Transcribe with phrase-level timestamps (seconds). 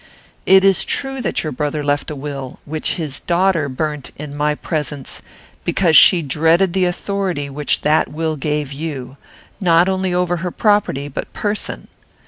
[0.47, 4.55] "It is true that your brother left a will, which his daughter burnt in my
[4.55, 5.21] presence,
[5.63, 9.17] because she dreaded the authority which that will gave you,
[9.59, 11.87] not only over her property, but person.